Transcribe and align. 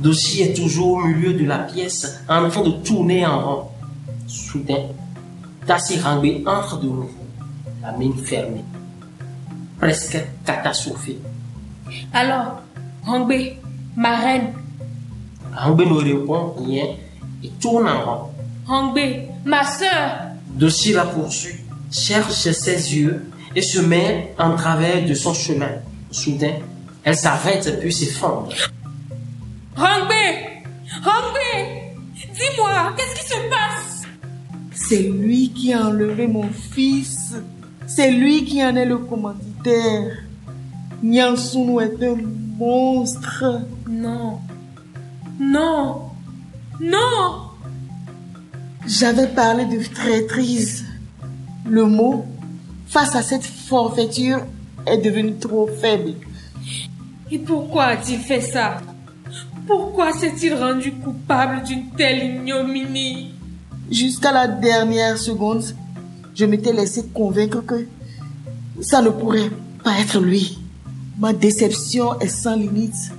Dossi 0.00 0.40
est 0.40 0.54
toujours 0.54 0.92
au 0.92 1.04
milieu 1.04 1.34
de 1.34 1.44
la 1.44 1.58
pièce 1.58 2.20
en 2.26 2.48
train 2.48 2.62
de 2.62 2.70
tourner 2.70 3.26
en 3.26 3.40
rond. 3.40 3.68
Soudain, 4.26 4.86
Tassi 5.66 6.00
Rangbe 6.00 6.46
entre 6.46 6.78
de 6.78 6.86
nouveau, 6.86 7.10
la 7.82 7.92
main 7.92 8.12
fermée, 8.24 8.64
presque 9.78 10.18
catastrophée. 10.46 11.18
Alors, 12.14 12.62
Rangbe, 13.04 13.34
ma 13.94 14.16
reine. 14.16 14.54
Rangbe 15.54 15.82
ne 15.82 15.92
répond 15.92 16.54
rien 16.64 16.86
et 17.44 17.50
tourne 17.60 17.86
en 17.86 18.00
rond. 18.04 18.30
Rangbe, 18.66 19.00
ma 19.44 19.64
sœur. 19.64 20.12
Dossi 20.46 20.94
la 20.94 21.04
poursuit, 21.04 21.60
cherche 21.90 22.32
ses 22.32 22.96
yeux 22.96 23.30
et 23.54 23.60
se 23.60 23.80
met 23.80 24.34
en 24.38 24.56
travers 24.56 25.04
de 25.04 25.12
son 25.12 25.34
chemin. 25.34 25.72
Soudain, 26.10 26.54
elle 27.04 27.16
s'arrête 27.16 27.78
puis 27.80 27.92
s'effondre. 27.92 28.48
Rangbe 29.80 30.12
Rangbe 31.02 31.56
Dis-moi, 32.12 32.92
qu'est-ce 32.94 33.18
qui 33.18 33.26
se 33.26 33.48
passe? 33.48 34.02
C'est 34.72 35.00
lui 35.00 35.48
qui 35.54 35.72
a 35.72 35.86
enlevé 35.86 36.26
mon 36.26 36.50
fils. 36.50 37.34
C'est 37.86 38.10
lui 38.10 38.44
qui 38.44 38.62
en 38.62 38.76
est 38.76 38.84
le 38.84 38.98
commanditaire. 38.98 40.18
Nyansunu 41.02 41.80
est 41.80 42.04
un 42.04 42.16
monstre. 42.58 43.62
Non. 43.88 44.40
Non. 45.40 46.10
Non. 46.78 47.48
J'avais 48.86 49.28
parlé 49.28 49.64
de 49.64 49.82
traîtrise. 49.82 50.84
Le 51.66 51.86
mot, 51.86 52.26
face 52.86 53.16
à 53.16 53.22
cette 53.22 53.46
forfaiture, 53.46 54.40
est 54.86 54.98
devenu 54.98 55.36
trop 55.36 55.66
faible. 55.66 56.12
Et 57.30 57.38
pourquoi 57.38 57.84
a-t-il 57.84 58.18
fait 58.18 58.42
ça? 58.42 58.76
Pourquoi 59.70 60.12
s'est-il 60.12 60.52
rendu 60.54 60.90
coupable 60.94 61.62
d'une 61.62 61.90
telle 61.96 62.24
ignominie? 62.24 63.32
Jusqu'à 63.88 64.32
la 64.32 64.48
dernière 64.48 65.16
seconde, 65.16 65.62
je 66.34 66.44
m'étais 66.44 66.72
laissé 66.72 67.04
convaincre 67.14 67.64
que 67.64 67.86
ça 68.80 69.00
ne 69.00 69.10
pourrait 69.10 69.48
pas 69.84 70.00
être 70.00 70.18
lui. 70.18 70.58
Ma 71.20 71.32
déception 71.32 72.18
est 72.18 72.26
sans 72.26 72.56
limite 72.56 73.12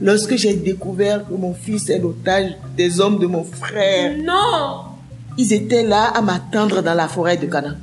lorsque 0.00 0.34
j'ai 0.36 0.54
découvert 0.54 1.28
que 1.28 1.34
mon 1.34 1.52
fils 1.52 1.90
est 1.90 1.98
l'otage 1.98 2.56
des 2.74 3.00
hommes 3.00 3.18
de 3.18 3.26
mon 3.26 3.44
frère. 3.44 4.16
Non 4.16 4.84
Ils 5.36 5.52
étaient 5.52 5.82
là 5.82 6.04
à 6.04 6.22
m'attendre 6.22 6.80
dans 6.80 6.94
la 6.94 7.08
forêt 7.08 7.36
de 7.36 7.44
Cana. 7.48 7.76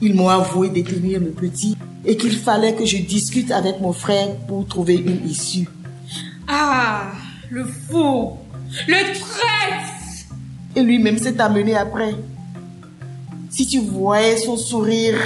Ils 0.00 0.14
m'ont 0.14 0.30
avoué 0.30 0.70
détenir 0.70 1.20
le 1.20 1.32
petit 1.32 1.76
et 2.06 2.16
qu'il 2.16 2.34
fallait 2.38 2.72
que 2.72 2.86
je 2.86 2.96
discute 2.96 3.50
avec 3.50 3.78
mon 3.78 3.92
frère 3.92 4.34
pour 4.46 4.66
trouver 4.66 4.94
une 4.94 5.28
issue. 5.28 5.68
Ah, 6.48 7.12
le 7.50 7.64
fou 7.64 8.38
Le 8.86 9.18
traître 9.18 10.26
Et 10.76 10.82
lui-même 10.82 11.18
s'est 11.18 11.40
amené 11.40 11.76
après. 11.76 12.14
Si 13.50 13.66
tu 13.66 13.80
voyais 13.80 14.36
son 14.36 14.56
sourire 14.56 15.18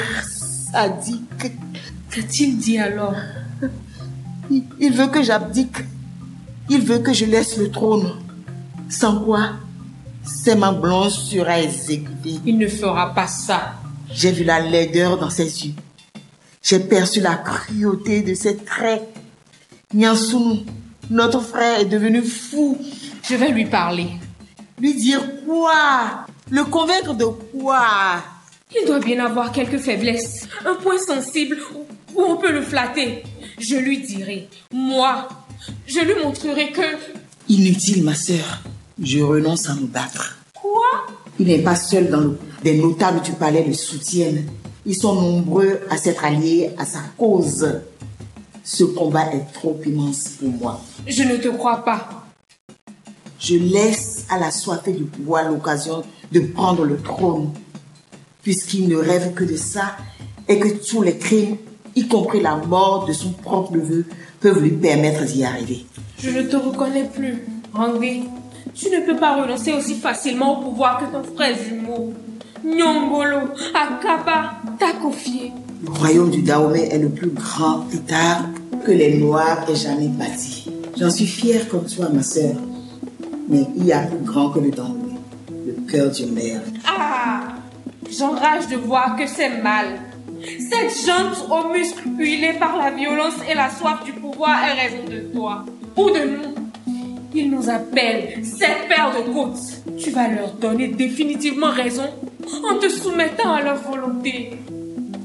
sadique. 0.73 1.53
Qu'a-t-il 2.11 2.59
dit 2.59 2.79
alors? 2.79 3.15
Il, 4.51 4.65
il 4.81 4.93
veut 4.93 5.09
que 5.09 5.23
j'abdique. 5.23 5.77
Il 6.69 6.83
veut 6.83 6.99
que 6.99 7.13
je 7.13 7.25
laisse 7.25 7.57
le 7.57 7.71
trône. 7.71 8.13
Sans 8.89 9.21
quoi, 9.25 9.53
c'est 10.25 10.57
ma 10.57 10.73
blanche 10.73 11.13
sera 11.13 11.61
exécutée. 11.61 12.39
Il 12.45 12.59
ne 12.59 12.69
fera 12.69 13.15
pas 13.15 13.27
ça. 13.27 13.75
J'ai 14.11 14.31
vu 14.31 14.45
la 14.45 14.61
laideur 14.61 15.19
dans 15.19 15.31
ses 15.31 15.67
yeux. 15.67 15.75
J'ai 16.63 16.79
perçu 16.79 17.21
la 17.21 17.37
cruauté 17.37 18.23
de 18.23 18.35
ses 18.35 18.57
traits. 18.57 19.03
Nyansunu, 19.95 20.65
notre 21.13 21.41
frère 21.41 21.81
est 21.81 21.85
devenu 21.85 22.23
fou. 22.23 22.79
Je 23.23 23.37
vais 23.37 23.51
lui 23.51 23.67
parler. 23.67 24.09
Lui 24.81 24.95
dire 24.95 25.21
quoi? 25.47 26.27
Le 26.51 26.65
convaincre 26.65 27.15
de 27.15 27.27
quoi? 27.27 28.23
Il 28.75 28.87
doit 28.87 28.99
bien 28.99 29.25
avoir 29.25 29.53
quelques 29.53 29.79
faiblesses, 29.79 30.49
un 30.67 30.75
point 30.75 30.99
sensible 30.99 31.59
où 32.15 32.23
on 32.23 32.37
peut 32.37 32.51
le 32.51 32.63
flatter. 32.63 33.23
Je 33.59 33.77
lui 33.77 33.99
dirai, 33.99 34.49
moi, 34.73 35.29
je 35.87 36.01
lui 36.01 36.15
montrerai 36.23 36.73
que... 36.73 36.81
Inutile, 37.49 38.03
ma 38.03 38.15
sœur. 38.15 38.63
Je 39.01 39.21
renonce 39.21 39.69
à 39.69 39.75
me 39.75 39.87
battre. 39.87 40.39
Quoi? 40.55 41.07
Il 41.39 41.47
n'est 41.47 41.59
pas 41.59 41.77
seul 41.77 42.09
dans 42.11 42.21
le... 42.21 42.39
Des 42.65 42.79
notables 42.79 43.21
du 43.23 43.33
palais 43.33 43.65
le 43.67 43.75
soutiennent. 43.75 44.47
Ils 44.87 44.97
sont 44.97 45.15
nombreux 45.15 45.81
à 45.91 45.97
s'être 45.97 46.25
alliés 46.25 46.71
à 46.79 46.87
sa 46.87 47.01
cause. 47.19 47.69
Ce 48.65 48.85
combat 48.85 49.33
est 49.33 49.53
trop 49.53 49.79
immense 49.85 50.29
pour 50.39 50.51
moi. 50.51 50.81
Je 51.07 51.23
ne 51.25 51.37
te 51.37 51.49
crois 51.49 51.85
pas. 51.85 52.09
Je 53.41 53.57
laisse 53.57 54.25
à 54.31 54.39
la 54.39 54.53
soifée 54.53 54.93
du 54.93 55.05
pouvoir 55.05 55.51
l'occasion 55.51 56.05
de 56.31 56.41
prendre 56.41 56.85
le 56.85 56.97
trône, 56.97 57.53
puisqu'il 58.43 58.89
ne 58.89 58.97
rêve 58.97 59.35
que 59.35 59.43
de 59.43 59.57
ça 59.57 59.97
et 60.49 60.59
que 60.59 60.69
tous 60.69 61.03
les 61.03 61.19
crimes, 61.19 61.57
y 61.97 62.07
compris 62.07 62.41
la 62.41 62.57
mort 62.57 63.07
de 63.07 63.13
son 63.13 63.33
propre 63.33 63.73
neveu, 63.73 64.07
peuvent 64.41 64.63
lui 64.63 64.71
permettre 64.71 65.25
d'y 65.25 65.45
arriver. 65.45 65.85
Je 66.19 66.31
ne 66.31 66.43
te 66.43 66.57
reconnais 66.57 67.09
plus, 67.13 67.45
Rangbi. 67.73 68.23
Tu 68.75 68.91
ne 68.91 69.05
peux 69.05 69.17
pas 69.17 69.43
renoncer 69.43 69.73
aussi 69.73 69.97
facilement 69.97 70.61
au 70.61 70.63
pouvoir 70.63 71.01
que 71.01 71.13
ton 71.13 71.23
frère 71.35 71.57
jumeau. 71.59 72.15
Nyongolo, 72.65 73.49
Akaba, 73.75 74.53
t'a 74.79 74.93
confié. 75.01 75.53
Le 75.85 75.91
royaume 75.91 76.31
du 76.31 76.43
Dahomey 76.43 76.89
est 76.93 76.99
le 76.99 77.09
plus 77.09 77.31
grand 77.31 77.85
État 77.93 78.43
que 78.85 78.93
les 78.93 79.19
Noirs 79.19 79.69
aient 79.69 79.75
jamais 79.75 80.07
bâti. 80.09 80.71
J'en 80.97 81.11
suis 81.11 81.27
fière 81.27 81.69
comme 81.69 81.87
toi, 81.87 82.09
ma 82.13 82.23
sœur. 82.23 82.55
Mais 83.49 83.67
il 83.77 83.85
y 83.85 83.93
a 83.93 84.03
plus 84.03 84.25
grand 84.25 84.51
que 84.51 84.61
le 84.61 84.71
Dahomey, 84.71 85.17
le 85.67 85.73
cœur 85.91 86.11
d'une 86.11 86.33
mère. 86.33 86.61
Ah 86.87 87.41
J'enrage 88.09 88.69
de 88.69 88.77
voir 88.77 89.17
que 89.17 89.27
c'est 89.27 89.61
mal. 89.63 89.87
Cette 90.43 91.07
jante 91.07 91.47
aux 91.51 91.73
muscles 91.73 92.09
huilés 92.17 92.55
par 92.59 92.77
la 92.77 92.91
violence 92.91 93.35
et 93.51 93.55
la 93.55 93.71
soif 93.71 94.05
du 94.05 94.13
pouvoir 94.13 94.59
est 94.65 94.83
raison 94.83 95.05
de 95.11 95.21
toi. 95.33 95.65
Ou 95.97 96.11
de 96.11 96.37
nous. 96.37 96.95
Ils 97.35 97.51
nous 97.51 97.71
appellent 97.71 98.45
cette 98.45 98.89
paire 98.89 99.13
de 99.17 99.33
côtes. 99.33 99.99
Tu 99.99 100.11
vas 100.11 100.29
leur 100.29 100.53
donner 100.53 100.89
définitivement 100.89 101.71
raison 101.71 102.05
en 102.71 102.79
te 102.79 102.89
soumettant 102.89 103.53
à 103.53 103.63
leur 103.63 103.83
volonté. 103.83 104.59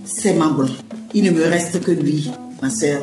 C'est 0.06 0.34
ma. 0.34 0.56
Il 1.14 1.24
ne 1.24 1.32
me 1.32 1.44
reste 1.44 1.82
que 1.84 1.92
lui, 1.92 2.30
ma 2.62 2.70
sœur. 2.70 3.02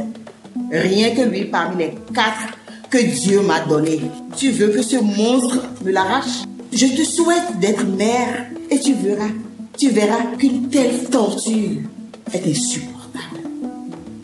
Rien 0.71 1.15
que 1.15 1.23
lui 1.23 1.45
parmi 1.45 1.85
les 1.85 1.95
quatre 2.15 2.57
que 2.91 2.99
Dieu 2.99 3.41
m'a 3.43 3.61
donné. 3.61 4.01
Tu 4.37 4.51
veux 4.51 4.69
que 4.69 4.83
ce 4.83 4.97
monstre 4.97 5.63
me 5.85 5.91
l'arrache? 5.91 6.45
Je 6.73 6.87
te 6.87 7.03
souhaite 7.05 7.59
d'être 7.61 7.85
mère 7.87 8.47
et 8.71 8.79
tu 8.81 8.95
verras, 8.95 9.31
tu 9.77 9.91
verras 9.91 10.25
qu'une 10.39 10.69
telle 10.69 11.05
torture 11.11 11.81
est 12.33 12.47
insupportable. 12.47 13.41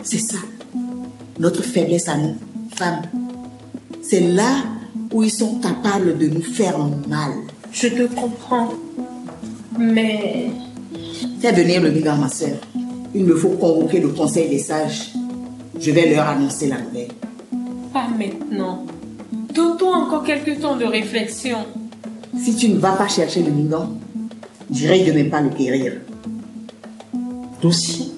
C'est 0.02 0.18
ça, 0.18 0.38
notre 1.38 1.62
faiblesse 1.62 2.08
à 2.08 2.16
nous, 2.16 2.36
femmes. 2.74 3.02
C'est 4.02 4.20
là 4.20 4.56
où 5.12 5.22
ils 5.22 5.30
sont 5.30 5.60
capables 5.60 6.18
de 6.18 6.26
nous 6.28 6.42
faire 6.42 6.78
mal. 7.08 7.32
Je 7.72 7.88
te 7.88 8.02
comprends. 8.14 8.70
Mais... 9.80 10.50
Fais 11.40 11.52
venir 11.52 11.80
le 11.80 11.90
brigand, 11.90 12.16
ma 12.16 12.28
sœur. 12.28 12.58
Il 13.14 13.24
me 13.24 13.34
faut 13.34 13.48
convoquer 13.50 14.00
le 14.00 14.08
conseil 14.08 14.50
des 14.50 14.58
sages. 14.58 15.12
Je 15.80 15.90
vais 15.90 16.14
leur 16.14 16.28
annoncer 16.28 16.68
la 16.68 16.82
nouvelle. 16.82 17.08
Pas 17.90 18.06
maintenant. 18.08 18.84
Donne-toi 19.54 19.96
encore 19.96 20.22
quelques 20.22 20.60
temps 20.60 20.76
de 20.76 20.84
réflexion. 20.84 21.58
Si 22.38 22.54
tu 22.56 22.68
ne 22.68 22.78
vas 22.78 22.92
pas 22.92 23.08
chercher 23.08 23.42
le 23.42 23.50
brigand, 23.50 23.88
j'irai 24.70 25.02
de 25.02 25.12
même 25.12 25.30
pas 25.30 25.40
le 25.40 25.48
guérir. 25.48 25.94
D'aussi, 27.62 28.12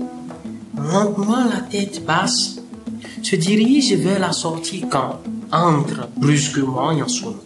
lentement 0.76 1.44
la 1.44 1.60
tête 1.60 2.04
basse, 2.04 2.56
se 3.22 3.36
dirige 3.36 3.94
vers 3.94 4.18
la 4.18 4.32
sortie 4.32 4.84
quand 4.90 5.20
entre 5.52 6.08
brusquement 6.16 6.90
Yansunu. 6.90 7.36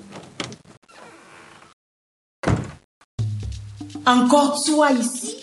Encore 4.07 4.63
toi 4.65 4.93
ici 4.93 5.37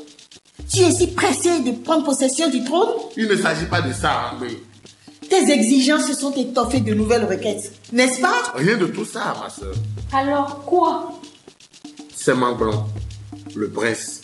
Tu 0.72 0.82
es 0.82 0.92
si 0.92 1.08
pressé 1.08 1.60
de 1.62 1.72
prendre 1.72 2.04
possession 2.06 2.50
du 2.50 2.64
trône? 2.64 2.90
Il 3.18 3.28
ne 3.28 3.36
s'agit 3.36 3.66
pas 3.66 3.82
de 3.82 3.92
ça, 3.94 4.30
hein, 4.32 4.38
mais 4.42 5.28
Tes 5.30 5.52
exigences 5.52 6.08
se 6.08 6.14
sont 6.14 6.32
étoffées 6.34 6.80
de 6.82 6.94
nouvelles 6.94 7.26
requêtes, 7.26 7.74
n'est-ce 7.92 8.22
pas? 8.22 8.54
Rien 8.56 8.78
de 8.78 8.88
tout 8.88 9.06
ça, 9.06 9.36
ma 9.42 9.50
soeur. 9.50 9.76
Alors 10.14 10.64
quoi? 10.66 11.14
C'est 12.16 12.34
Manglon, 12.36 12.86
le 13.56 13.70
prince. 13.70 14.22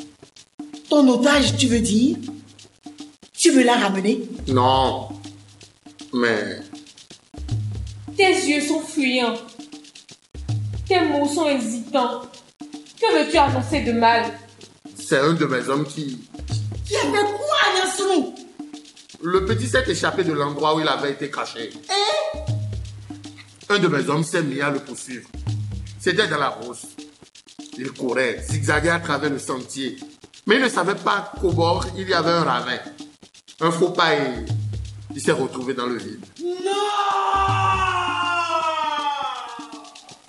Ton 0.89 1.07
otage, 1.09 1.57
tu 1.57 1.67
veux 1.67 1.79
dire? 1.81 2.17
Tu 3.37 3.51
veux 3.51 3.63
la 3.63 3.75
ramener? 3.75 4.21
Non, 4.47 5.09
mais 6.13 6.59
Tes 8.17 8.31
yeux 8.47 8.61
sont 8.61 8.81
fuyants. 8.81 9.35
Tes 10.87 11.01
mots 11.05 11.27
sont 11.27 11.47
hésitants. 11.47 12.21
Que 12.99 13.17
veux-tu 13.17 13.37
annoncer 13.37 13.81
de 13.81 13.93
mal? 13.93 14.25
C'est 14.95 15.19
un 15.19 15.33
de 15.33 15.45
mes 15.45 15.67
hommes 15.69 15.85
qui... 15.85 16.19
Qui 16.85 16.95
a 16.95 17.01
fait 17.01 17.07
quoi, 17.07 17.57
Yansunu 17.77 18.35
Le 19.21 19.45
petit 19.45 19.67
s'est 19.67 19.83
échappé 19.87 20.23
de 20.23 20.33
l'endroit 20.33 20.75
où 20.75 20.81
il 20.81 20.87
avait 20.87 21.11
été 21.11 21.31
caché. 21.31 21.69
un 23.69 23.79
de 23.79 23.87
mes 23.87 24.09
hommes 24.09 24.23
s'est 24.23 24.43
mis 24.43 24.59
à 24.61 24.69
le 24.69 24.79
poursuivre. 24.79 25.29
C'était 25.99 26.27
dans 26.27 26.37
la 26.39 26.49
brousse. 26.49 26.87
Il 27.77 27.91
courait, 27.91 28.43
zigzaguait 28.49 28.89
à 28.89 28.99
travers 28.99 29.29
le 29.29 29.39
sentier. 29.39 29.97
Mais 30.45 30.55
il 30.55 30.61
ne 30.63 30.69
savait 30.69 30.95
pas 30.95 31.31
qu'au 31.39 31.51
bord, 31.51 31.85
il 31.95 32.09
y 32.09 32.13
avait 32.13 32.31
un 32.31 32.43
ravin. 32.43 32.79
Un 33.61 33.71
faux 33.71 33.89
pas 33.91 34.15
et 34.15 34.45
il 35.15 35.21
s'est 35.21 35.31
retrouvé 35.31 35.73
dans 35.73 35.87
le 35.87 35.97
vide. 35.97 36.25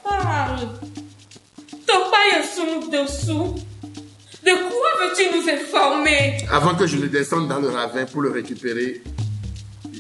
Ton 0.05 0.09
paille 0.09 0.59
sous 0.59 0.90
dessous. 2.91 3.55
De 4.45 4.51
quoi 4.51 4.91
veux-tu 5.01 5.37
nous 5.37 5.49
informer? 5.49 6.39
Avant 6.51 6.75
que 6.75 6.87
je 6.87 6.97
ne 6.97 7.07
descende 7.07 7.49
dans 7.49 7.59
le 7.61 7.69
ravin 7.69 8.05
pour 8.07 8.23
le 8.23 8.31
récupérer, 8.31 9.03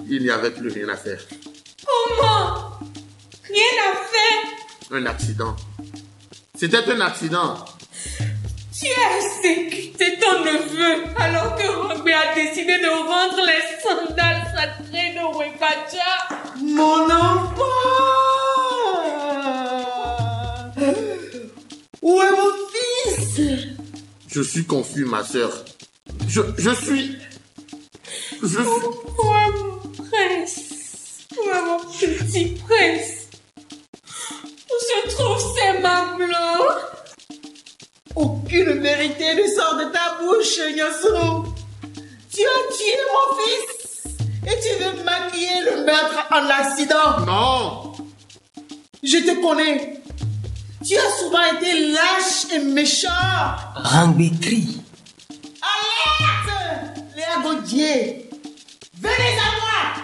il 0.08 0.22
n'y 0.22 0.30
avait 0.30 0.50
plus 0.50 0.68
rien 0.70 0.88
à 0.88 0.96
faire. 0.96 1.20
Comment 1.84 2.78
Rien 3.44 3.76
à 3.90 3.96
faire 3.96 4.96
Un 4.98 5.06
accident. 5.06 5.54
C'était 6.56 6.84
un 6.90 7.00
accident. 7.00 7.64
Tu 8.78 8.86
as 8.86 9.46
exécuté 9.50 10.18
ton 10.18 10.40
neveu 10.44 11.04
alors 11.18 11.54
que 11.56 11.66
Rambé 11.68 12.12
a 12.14 12.34
décidé 12.34 12.78
de 12.78 12.88
rendre 12.88 13.40
les 13.46 13.82
sandales 13.82 14.42
sacrées 14.54 15.14
de 15.14 15.36
Wekacha. 15.38 16.38
Mon 16.62 17.04
enfant 17.10 17.79
Je 24.32 24.42
suis 24.42 24.64
confus, 24.64 25.04
ma 25.04 25.24
soeur. 25.24 25.50
Je, 26.28 26.40
je 26.56 26.70
suis... 26.70 27.16
Je 28.42 28.46
suis... 28.46 28.58
Où 28.58 28.64
est 28.64 29.50
mon 29.52 30.04
prince 30.04 30.70
mon 31.46 31.78
petit 31.78 32.54
prince 32.66 33.28
Où 34.68 35.08
se 35.08 35.16
trouvent 35.16 35.54
ces 35.56 35.78
blancs 35.80 36.20
Aucune 38.14 38.80
vérité 38.80 39.34
ne 39.34 39.48
sort 39.48 39.76
de 39.76 39.84
ta 39.92 40.18
bouche, 40.20 40.58
Yassou. 40.76 41.54
Tu 42.32 42.42
as 42.42 42.76
tué 42.76 42.96
mon 43.10 43.36
fils 43.38 44.04
et 44.46 44.60
tu 44.60 44.82
veux 44.82 45.04
maquiller 45.04 45.60
le 45.64 45.84
meurtre 45.84 46.26
en 46.30 46.48
accident. 46.48 47.24
Non 47.26 47.92
Je 49.02 49.18
te 49.18 49.40
connais. 49.42 49.99
Tu 50.90 50.96
as 50.96 51.18
souvent 51.20 51.44
été 51.56 51.92
lâche 51.92 52.52
et 52.52 52.58
méchant. 52.58 53.08
Rangbe 53.76 54.28
crie. 54.40 54.80
Alerte 55.62 57.06
Léa 57.14 57.40
Gaudier 57.44 58.28
Venez 59.00 59.38
à 59.38 59.50
moi 59.60 60.02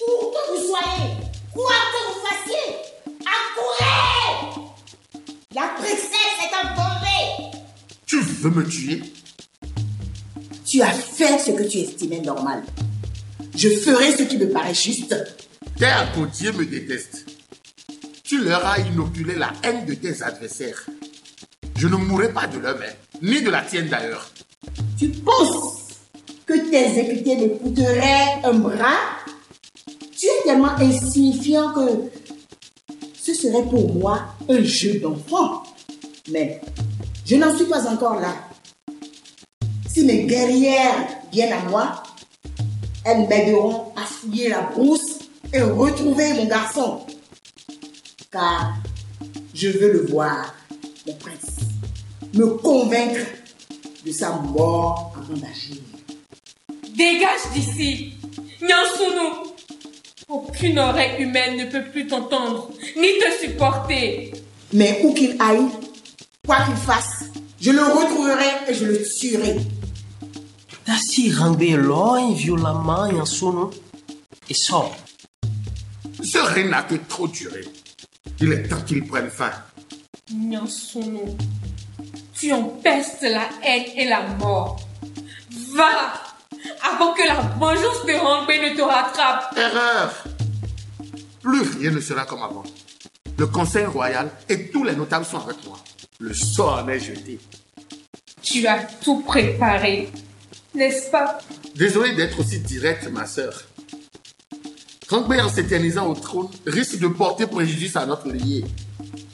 Où 0.00 0.30
que 0.30 0.52
vous 0.52 0.68
soyez, 0.68 1.10
quoi 1.52 1.72
que 1.72 1.98
vous 2.06 2.20
fassiez, 2.28 2.76
accourez 3.26 4.70
La 5.52 5.62
princesse 5.76 6.38
est 6.44 6.54
en 6.54 6.76
danger 6.76 7.58
Tu 8.06 8.20
veux 8.20 8.50
me 8.50 8.68
tuer? 8.68 9.02
Tu 10.64 10.80
as 10.80 10.92
fait 10.92 11.40
ce 11.40 11.50
que 11.50 11.68
tu 11.68 11.78
estimais 11.78 12.20
normal. 12.20 12.62
Je 13.56 13.70
ferai 13.70 14.16
ce 14.16 14.22
qui 14.22 14.36
me 14.36 14.48
paraît 14.48 14.74
juste. 14.74 15.16
Tes 15.76 15.92
Gautier 16.14 16.52
me 16.52 16.64
détestent. 16.64 17.35
Tu 18.26 18.42
leur 18.42 18.66
as 18.66 18.80
inoculé 18.80 19.36
la 19.36 19.52
haine 19.62 19.86
de 19.86 19.94
tes 19.94 20.20
adversaires. 20.20 20.84
Je 21.76 21.86
ne 21.86 21.94
mourrai 21.94 22.32
pas 22.32 22.48
de 22.48 22.58
leur 22.58 22.76
main, 22.76 22.92
ni 23.22 23.40
de 23.40 23.50
la 23.50 23.62
tienne 23.62 23.86
d'ailleurs. 23.86 24.28
Tu 24.98 25.10
penses 25.10 26.00
que 26.44 26.54
tes 26.68 26.98
exécutés 26.98 27.36
me 27.36 28.46
un 28.46 28.54
bras? 28.54 28.98
Tu 30.18 30.26
es 30.26 30.42
tellement 30.44 30.74
insignifiant 30.76 31.72
que 31.72 32.10
ce 33.14 33.32
serait 33.32 33.62
pour 33.62 33.94
moi 33.94 34.24
un 34.48 34.60
jeu 34.64 34.98
d'enfant. 34.98 35.62
Mais 36.28 36.60
je 37.24 37.36
n'en 37.36 37.56
suis 37.56 37.66
pas 37.66 37.86
encore 37.86 38.18
là. 38.18 38.34
Si 39.88 40.04
mes 40.04 40.24
guerrières 40.24 41.06
viennent 41.30 41.52
à 41.52 41.62
moi, 41.70 42.02
elles 43.04 43.28
m'aideront 43.28 43.92
à 43.94 44.00
fouiller 44.00 44.48
la 44.48 44.62
brousse 44.62 45.20
et 45.52 45.62
retrouver 45.62 46.34
mon 46.34 46.46
garçon. 46.46 47.06
Car 48.36 48.74
je 49.54 49.68
veux 49.68 49.92
le 49.94 50.06
voir, 50.08 50.54
mon 51.06 51.14
prince, 51.14 51.56
me 52.34 52.46
convaincre 52.58 53.24
de 54.04 54.12
sa 54.12 54.32
mort 54.32 55.14
avant 55.16 55.40
d'agir. 55.40 55.78
Dégage 56.94 57.50
d'ici 57.54 58.12
Nyansunu 58.60 59.54
Aucune 60.28 60.78
oreille 60.78 61.22
humaine 61.22 61.56
ne 61.56 61.64
peut 61.64 61.90
plus 61.90 62.06
t'entendre, 62.08 62.70
ni 62.94 63.08
te 63.18 63.46
supporter. 63.46 64.34
Mais 64.74 65.00
où 65.02 65.14
qu'il 65.14 65.40
aille, 65.40 65.70
quoi 66.44 66.60
qu'il 66.66 66.76
fasse, 66.76 67.30
je 67.58 67.70
le 67.70 67.84
retrouverai 67.84 68.68
et 68.68 68.74
je 68.74 68.84
le 68.84 69.02
tuerai. 69.02 69.56
Tassi 70.84 71.30
loin 71.30 72.34
violemment 72.34 73.08
en 73.18 73.24
son 73.24 73.70
et 74.50 74.54
sort. 74.54 74.94
Ce 76.22 76.36
règne 76.36 76.68
n'a 76.68 76.82
que 76.82 76.96
trop 76.96 77.28
duré. 77.28 77.62
Il 78.40 78.52
est 78.52 78.68
temps 78.68 78.80
qu'il 78.82 79.06
prenne 79.06 79.30
fin. 79.30 79.50
Nyansunu, 80.32 81.36
tu 82.34 82.52
empestes 82.52 83.22
la 83.22 83.48
haine 83.64 83.84
et 83.96 84.08
la 84.08 84.22
mort. 84.38 84.80
Va 85.74 86.12
avant 86.82 87.12
que 87.14 87.26
la 87.26 87.40
vengeance 87.58 88.04
de 88.06 88.14
Rangbe 88.14 88.48
ne 88.48 88.76
te 88.76 88.82
rattrape. 88.82 89.56
Erreur 89.56 90.24
Plus 91.42 91.62
rien 91.78 91.90
ne 91.92 92.00
sera 92.00 92.24
comme 92.26 92.42
avant. 92.42 92.64
Le 93.38 93.46
conseil 93.46 93.84
royal 93.86 94.30
et 94.48 94.70
tous 94.70 94.84
les 94.84 94.96
notables 94.96 95.24
sont 95.24 95.38
avec 95.38 95.64
moi. 95.66 95.78
Le 96.18 96.34
sort 96.34 96.82
en 96.82 96.88
est 96.88 96.98
jeté. 97.00 97.38
Tu 98.42 98.66
as 98.66 98.84
tout 99.02 99.20
préparé, 99.20 100.10
n'est-ce 100.74 101.10
pas? 101.10 101.38
Désolé 101.74 102.14
d'être 102.14 102.40
aussi 102.40 102.60
direct, 102.60 103.08
ma 103.10 103.26
sœur. 103.26 103.62
Rangbe, 105.08 105.32
en 105.40 105.48
s'éternisant 105.48 106.08
au 106.08 106.14
trône, 106.14 106.48
risque 106.66 106.98
de 106.98 107.06
porter 107.06 107.46
préjudice 107.46 107.94
à 107.94 108.06
notre 108.06 108.28
lié. 108.28 108.64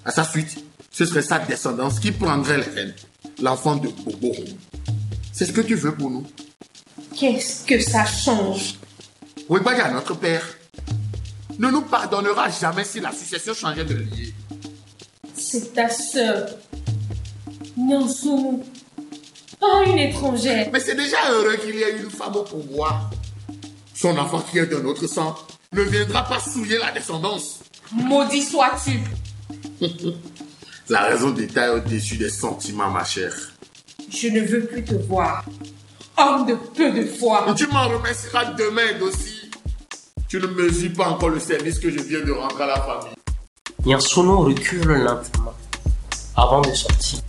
À 0.04 0.10
sa 0.10 0.22
suite, 0.22 0.62
ce 0.90 1.06
serait 1.06 1.22
sa 1.22 1.38
descendance 1.38 1.98
qui 1.98 2.12
prendrait 2.12 2.58
les 2.58 2.64
rênes. 2.64 2.94
L'enfant 3.40 3.76
de 3.76 3.88
Bobo. 3.88 4.34
C'est 5.32 5.46
ce 5.46 5.52
que 5.52 5.62
tu 5.62 5.74
veux 5.74 5.94
pour 5.94 6.10
nous. 6.10 6.26
Qu'est-ce 7.16 7.64
que 7.64 7.80
ça 7.80 8.04
change? 8.04 8.74
Wegbaga, 9.48 9.90
notre 9.92 10.14
père, 10.14 10.44
ne 11.58 11.70
nous 11.70 11.82
pardonnera 11.82 12.50
jamais 12.50 12.84
si 12.84 13.00
la 13.00 13.12
succession 13.12 13.54
changeait 13.54 13.84
de 13.84 13.94
lié. 13.94 14.34
C'est 15.34 15.72
ta 15.72 15.88
sœur. 15.88 16.50
Nyansunu. 17.78 18.58
Pas 19.58 19.84
une 19.86 19.98
étrangère. 19.98 20.68
Mais 20.70 20.80
c'est 20.80 20.94
déjà 20.94 21.16
heureux 21.30 21.56
qu'il 21.56 21.76
y 21.76 21.82
ait 21.82 21.96
une 21.96 22.10
femme 22.10 22.36
au 22.36 22.42
pouvoir. 22.42 23.10
Son 23.94 24.18
enfant 24.18 24.40
qui 24.40 24.58
est 24.58 24.66
d'un 24.66 24.84
autre 24.84 25.06
sang 25.06 25.34
ne 25.72 25.82
viendra 25.82 26.24
pas 26.24 26.38
souiller 26.38 26.78
la 26.78 26.92
descendance. 26.92 27.60
Maudit 27.92 28.42
sois-tu. 28.42 29.00
La 30.88 31.02
raison 31.02 31.30
d'État 31.30 31.66
est 31.66 31.70
au-dessus 31.70 32.16
des 32.16 32.30
sentiments, 32.30 32.90
ma 32.90 33.04
chère. 33.04 33.34
Je 34.10 34.28
ne 34.28 34.40
veux 34.40 34.66
plus 34.66 34.84
te 34.84 34.94
voir. 34.94 35.44
Homme 36.16 36.46
de 36.46 36.54
peu 36.54 36.90
de 36.92 37.06
foi. 37.06 37.54
Tu 37.56 37.66
m'en 37.68 37.88
remercieras 37.88 38.52
demain 38.52 39.00
aussi. 39.00 39.50
Tu 40.28 40.38
ne 40.38 40.46
mesures 40.46 40.92
pas 40.92 41.08
encore 41.08 41.30
le 41.30 41.40
service 41.40 41.78
que 41.78 41.90
je 41.90 42.00
viens 42.00 42.20
de 42.20 42.32
rendre 42.32 42.60
à 42.60 42.66
la 42.66 42.76
famille. 42.76 43.14
Nyansono 43.84 44.42
recule 44.42 44.86
lentement 44.86 45.54
avant 46.36 46.60
de 46.60 46.72
sortir. 46.72 47.20